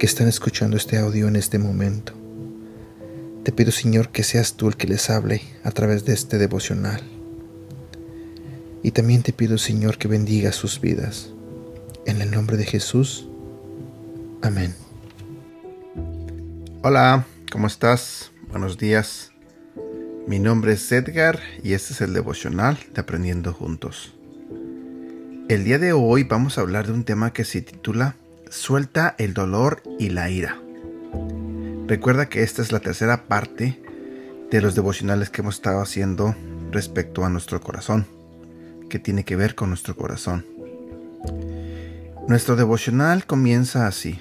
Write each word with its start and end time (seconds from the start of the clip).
que 0.00 0.06
están 0.06 0.28
escuchando 0.28 0.78
este 0.78 0.96
audio 0.96 1.28
en 1.28 1.36
este 1.36 1.58
momento. 1.58 2.14
Te 3.44 3.52
pido, 3.52 3.70
Señor, 3.70 4.08
que 4.08 4.22
seas 4.22 4.54
tú 4.54 4.68
el 4.68 4.76
que 4.78 4.86
les 4.86 5.10
hable 5.10 5.42
a 5.62 5.72
través 5.72 6.06
de 6.06 6.14
este 6.14 6.38
devocional. 6.38 7.02
Y 8.82 8.92
también 8.92 9.22
te 9.22 9.34
pido, 9.34 9.58
Señor, 9.58 9.98
que 9.98 10.08
bendiga 10.08 10.52
sus 10.52 10.80
vidas. 10.80 11.34
En 12.06 12.22
el 12.22 12.30
nombre 12.30 12.56
de 12.56 12.64
Jesús. 12.64 13.28
Amén. 14.40 14.74
Hola, 16.80 17.26
¿cómo 17.52 17.66
estás? 17.66 18.32
Buenos 18.48 18.78
días. 18.78 19.32
Mi 20.26 20.38
nombre 20.38 20.72
es 20.72 20.90
Edgar 20.92 21.40
y 21.62 21.74
este 21.74 21.92
es 21.92 22.00
el 22.00 22.14
devocional 22.14 22.78
de 22.94 23.02
Aprendiendo 23.02 23.52
Juntos. 23.52 24.14
El 25.50 25.64
día 25.64 25.78
de 25.78 25.92
hoy 25.92 26.24
vamos 26.24 26.56
a 26.56 26.62
hablar 26.62 26.86
de 26.86 26.94
un 26.94 27.04
tema 27.04 27.34
que 27.34 27.44
se 27.44 27.60
titula 27.60 28.16
Suelta 28.50 29.14
el 29.18 29.32
dolor 29.32 29.80
y 30.00 30.08
la 30.08 30.28
ira. 30.28 30.60
Recuerda 31.86 32.28
que 32.28 32.42
esta 32.42 32.62
es 32.62 32.72
la 32.72 32.80
tercera 32.80 33.28
parte 33.28 33.80
de 34.50 34.60
los 34.60 34.74
devocionales 34.74 35.30
que 35.30 35.40
hemos 35.40 35.54
estado 35.54 35.80
haciendo 35.80 36.34
respecto 36.72 37.24
a 37.24 37.28
nuestro 37.30 37.60
corazón, 37.60 38.06
que 38.88 38.98
tiene 38.98 39.22
que 39.22 39.36
ver 39.36 39.54
con 39.54 39.68
nuestro 39.68 39.94
corazón. 39.94 40.44
Nuestro 42.26 42.56
devocional 42.56 43.24
comienza 43.24 43.86
así. 43.86 44.20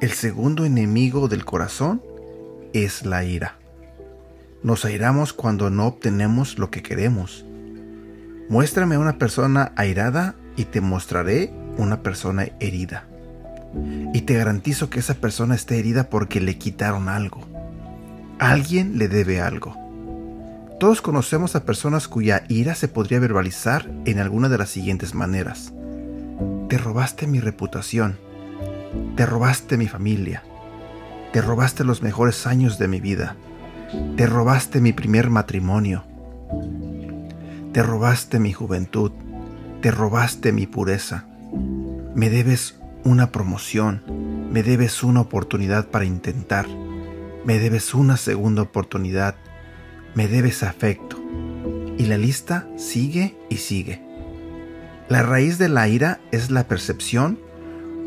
El 0.00 0.12
segundo 0.12 0.64
enemigo 0.64 1.26
del 1.26 1.44
corazón 1.44 2.00
es 2.72 3.04
la 3.04 3.24
ira. 3.24 3.58
Nos 4.62 4.84
airamos 4.84 5.32
cuando 5.32 5.70
no 5.70 5.88
obtenemos 5.88 6.56
lo 6.56 6.70
que 6.70 6.84
queremos. 6.84 7.44
Muéstrame 8.48 8.94
a 8.94 9.00
una 9.00 9.18
persona 9.18 9.72
airada 9.74 10.36
y 10.54 10.66
te 10.66 10.80
mostraré 10.80 11.52
una 11.76 12.00
persona 12.04 12.46
herida. 12.60 13.08
Y 14.12 14.22
te 14.22 14.34
garantizo 14.34 14.90
que 14.90 15.00
esa 15.00 15.14
persona 15.14 15.54
está 15.54 15.74
herida 15.74 16.10
porque 16.10 16.40
le 16.40 16.58
quitaron 16.58 17.08
algo. 17.08 17.42
Alguien 18.38 18.98
le 18.98 19.08
debe 19.08 19.40
algo. 19.40 19.76
Todos 20.80 21.00
conocemos 21.00 21.54
a 21.56 21.64
personas 21.64 22.08
cuya 22.08 22.44
ira 22.48 22.74
se 22.74 22.88
podría 22.88 23.20
verbalizar 23.20 23.88
en 24.04 24.18
alguna 24.18 24.48
de 24.48 24.58
las 24.58 24.70
siguientes 24.70 25.14
maneras. 25.14 25.72
Te 26.68 26.78
robaste 26.78 27.26
mi 27.26 27.40
reputación. 27.40 28.18
Te 29.16 29.24
robaste 29.24 29.76
mi 29.76 29.86
familia. 29.86 30.42
Te 31.32 31.40
robaste 31.40 31.84
los 31.84 32.02
mejores 32.02 32.46
años 32.46 32.78
de 32.78 32.88
mi 32.88 33.00
vida. 33.00 33.36
Te 34.16 34.26
robaste 34.26 34.80
mi 34.80 34.92
primer 34.92 35.30
matrimonio. 35.30 36.04
Te 37.72 37.82
robaste 37.82 38.38
mi 38.40 38.52
juventud. 38.52 39.12
Te 39.80 39.90
robaste 39.90 40.52
mi 40.52 40.66
pureza. 40.66 41.24
Me 42.14 42.30
debes 42.30 42.76
una 43.04 43.30
promoción. 43.30 44.02
Me 44.50 44.62
debes 44.62 45.02
una 45.02 45.20
oportunidad 45.20 45.88
para 45.90 46.04
intentar. 46.04 46.66
Me 47.44 47.58
debes 47.58 47.94
una 47.94 48.16
segunda 48.16 48.62
oportunidad. 48.62 49.36
Me 50.14 50.28
debes 50.28 50.62
afecto. 50.62 51.22
Y 51.96 52.06
la 52.06 52.18
lista 52.18 52.68
sigue 52.76 53.36
y 53.50 53.58
sigue. 53.58 54.02
La 55.08 55.22
raíz 55.22 55.58
de 55.58 55.68
la 55.68 55.88
ira 55.88 56.20
es 56.32 56.50
la 56.50 56.66
percepción 56.66 57.38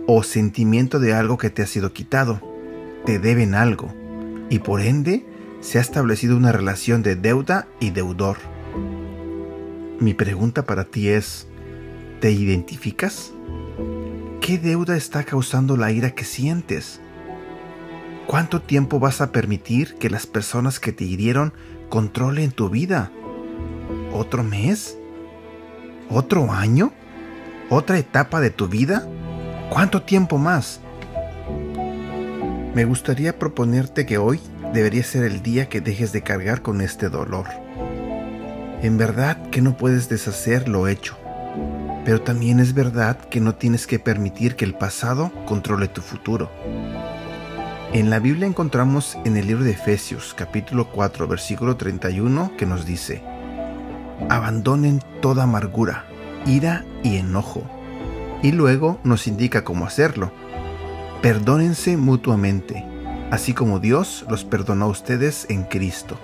o 0.08 0.24
sentimiento 0.24 1.00
de 1.00 1.14
algo 1.14 1.38
que 1.38 1.50
te 1.50 1.62
ha 1.62 1.68
sido 1.68 1.94
quitado 1.94 2.42
te 3.08 3.20
deben 3.20 3.56
algo 3.56 3.94
y 4.50 4.60
por 4.60 4.82
ende 4.82 5.26
se 5.62 5.78
ha 5.78 5.82
establecido 5.82 6.36
una 6.36 6.52
relación 6.52 7.04
de 7.04 7.16
deuda 7.16 7.66
y 7.80 7.92
deudor. 7.92 8.36
Mi 10.02 10.14
pregunta 10.14 10.66
para 10.66 10.84
ti 10.84 11.08
es, 11.08 11.48
¿te 12.20 12.32
identificas? 12.32 13.32
¿Qué 14.48 14.58
deuda 14.58 14.96
está 14.96 15.26
causando 15.26 15.76
la 15.76 15.92
ira 15.92 16.12
que 16.12 16.24
sientes? 16.24 17.02
¿Cuánto 18.28 18.62
tiempo 18.62 18.98
vas 18.98 19.20
a 19.20 19.34
permitir 19.34 19.96
que 19.96 20.10
las 20.10 20.26
personas 20.26 20.80
que 20.80 20.94
te 20.94 21.04
hirieron 21.04 21.52
controlen 21.90 22.52
tu 22.52 22.70
vida? 22.70 23.12
¿Otro 24.14 24.46
mes? 24.46 24.98
¿Otro 26.10 26.54
año? 26.54 26.94
¿Otra 27.70 27.98
etapa 27.98 28.40
de 28.40 28.50
tu 28.50 28.70
vida? 28.70 29.06
¿Cuánto 29.70 30.04
tiempo 30.04 30.38
más? 30.38 30.80
Me 32.74 32.86
gustaría 32.86 33.38
proponerte 33.38 34.06
que 34.06 34.18
hoy 34.18 34.40
debería 34.74 35.04
ser 35.04 35.26
el 35.26 35.44
día 35.44 35.68
que 35.68 35.82
dejes 35.82 36.14
de 36.14 36.24
cargar 36.24 36.62
con 36.62 36.80
este 36.80 37.10
dolor. 37.10 37.48
En 38.82 38.98
verdad 38.98 39.50
que 39.50 39.62
no 39.62 39.76
puedes 39.76 40.08
deshacer 40.08 40.70
lo 40.70 40.88
hecho, 40.88 41.18
pero 42.08 42.22
también 42.22 42.62
es 42.62 42.74
verdad 42.74 43.20
que 43.20 43.42
no 43.42 43.56
tienes 43.56 43.86
que 43.86 44.00
permitir 44.00 44.56
que 44.56 44.64
el 44.64 44.76
pasado 44.76 45.30
controle 45.46 45.90
tu 45.90 46.00
futuro. 46.00 46.50
En 47.92 48.10
la 48.10 48.20
Biblia 48.20 48.48
encontramos 48.48 49.18
en 49.26 49.36
el 49.36 49.46
libro 49.46 49.66
de 49.66 49.72
Efesios 49.72 50.34
capítulo 50.34 50.90
4 50.90 51.28
versículo 51.28 51.76
31 51.76 52.54
que 52.58 52.66
nos 52.66 52.86
dice, 52.86 53.22
abandonen 54.30 55.02
toda 55.22 55.44
amargura, 55.44 56.06
ira 56.46 56.86
y 57.04 57.18
enojo. 57.18 57.70
Y 58.42 58.54
luego 58.54 59.02
nos 59.04 59.28
indica 59.28 59.66
cómo 59.66 59.86
hacerlo 59.86 60.32
Perdónense 61.22 61.98
mutuamente, 61.98 62.86
así 63.32 63.54
como 63.54 63.82
Dios 63.82 64.26
los 64.30 64.46
perdonó 64.46 64.86
a 64.86 64.90
ustedes 64.92 65.46
en 65.50 65.66
Cristo. 65.66 66.18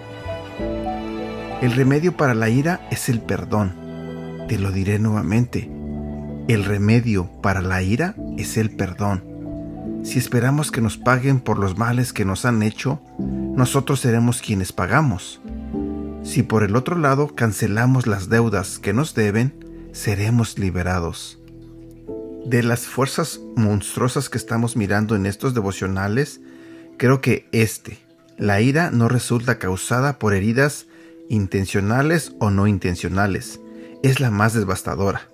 El 1.62 1.74
remedio 1.74 2.16
para 2.16 2.34
la 2.34 2.48
ira 2.48 2.88
es 2.90 3.10
el 3.10 3.20
perdón. 3.20 3.83
Te 4.48 4.60
lo 4.60 4.72
diré 4.72 5.00
nuevamente. 5.00 5.70
El 6.48 6.66
remedio 6.66 7.30
para 7.42 7.62
la 7.62 7.82
ira 7.82 8.16
es 8.38 8.58
el 8.58 8.76
perdón. 8.76 9.24
Si 10.04 10.20
esperamos 10.20 10.72
que 10.72 10.82
nos 10.82 10.98
paguen 10.98 11.40
por 11.40 11.58
los 11.58 11.78
males 11.78 12.12
que 12.12 12.26
nos 12.26 12.44
han 12.44 12.62
hecho, 12.62 13.02
nosotros 13.18 14.02
seremos 14.02 14.42
quienes 14.42 14.74
pagamos. 14.74 15.42
Si 16.24 16.44
por 16.44 16.64
el 16.64 16.76
otro 16.76 16.98
lado 16.98 17.36
cancelamos 17.36 18.06
las 18.06 18.28
deudas 18.28 18.80
que 18.80 18.94
nos 18.94 19.16
deben, 19.16 19.54
seremos 19.94 20.60
liberados. 20.60 21.40
De 22.46 22.64
las 22.64 22.82
fuerzas 22.82 23.40
monstruosas 23.56 24.30
que 24.30 24.38
estamos 24.38 24.76
mirando 24.76 25.16
en 25.16 25.26
estos 25.26 25.54
devocionales, 25.54 26.42
creo 26.98 27.22
que 27.22 27.48
este, 27.54 28.00
la 28.38 28.60
ira 28.60 28.92
no 28.92 29.08
resulta 29.08 29.60
causada 29.60 30.20
por 30.20 30.34
heridas 30.34 30.88
intencionales 31.30 32.36
o 32.40 32.50
no 32.50 32.68
intencionales, 32.68 33.62
es 34.04 34.20
la 34.20 34.30
más 34.30 34.54
devastadora. 34.54 35.30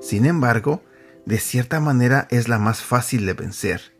Sin 0.00 0.26
embargo, 0.26 0.82
de 1.26 1.38
cierta 1.38 1.78
manera 1.78 2.26
es 2.30 2.48
la 2.48 2.58
más 2.58 2.82
fácil 2.82 3.26
de 3.26 3.34
vencer. 3.34 3.94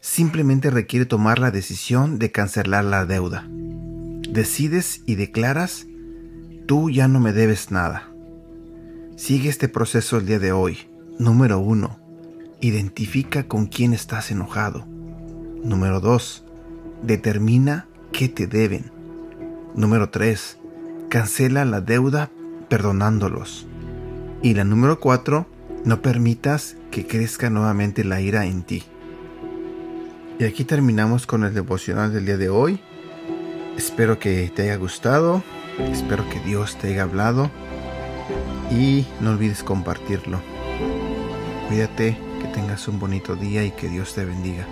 Simplemente 0.00 0.70
requiere 0.70 1.06
tomar 1.06 1.38
la 1.38 1.50
decisión 1.50 2.18
de 2.18 2.32
cancelar 2.32 2.84
la 2.84 3.06
deuda. 3.06 3.46
Decides 3.48 5.02
y 5.06 5.14
declaras, 5.14 5.86
tú 6.66 6.90
ya 6.90 7.06
no 7.06 7.20
me 7.20 7.32
debes 7.32 7.70
nada. 7.70 8.10
Sigue 9.16 9.48
este 9.48 9.68
proceso 9.68 10.16
el 10.16 10.26
día 10.26 10.40
de 10.40 10.50
hoy 10.50 10.88
Número 11.18 11.60
1. 11.60 11.96
Identifica 12.60 13.44
con 13.44 13.66
quién 13.66 13.92
estás 13.92 14.32
enojado. 14.32 14.84
Número 15.62 16.00
2. 16.00 16.44
Determina 17.04 17.86
qué 18.12 18.28
te 18.28 18.48
deben. 18.48 18.90
Número 19.76 20.10
3. 20.10 20.58
Cancela 21.08 21.64
la 21.64 21.80
deuda 21.80 22.32
perdonándolos. 22.74 23.68
Y 24.42 24.54
la 24.54 24.64
número 24.64 24.98
4. 24.98 25.46
No 25.84 26.02
permitas 26.02 26.76
que 26.90 27.06
crezca 27.06 27.48
nuevamente 27.48 28.02
la 28.02 28.20
ira 28.20 28.46
en 28.46 28.64
ti. 28.64 28.82
Y 30.40 30.44
aquí 30.44 30.64
terminamos 30.64 31.24
con 31.24 31.44
el 31.44 31.54
devocional 31.54 32.12
del 32.12 32.26
día 32.26 32.36
de 32.36 32.48
hoy. 32.48 32.80
Espero 33.76 34.18
que 34.18 34.50
te 34.52 34.62
haya 34.62 34.74
gustado. 34.74 35.44
Espero 35.92 36.28
que 36.28 36.40
Dios 36.40 36.76
te 36.76 36.88
haya 36.88 37.04
hablado. 37.04 37.48
Y 38.72 39.06
no 39.20 39.30
olvides 39.30 39.62
compartirlo. 39.62 40.40
Cuídate, 41.68 42.18
que 42.42 42.48
tengas 42.48 42.88
un 42.88 42.98
bonito 42.98 43.36
día 43.36 43.64
y 43.64 43.70
que 43.70 43.88
Dios 43.88 44.16
te 44.16 44.24
bendiga. 44.24 44.66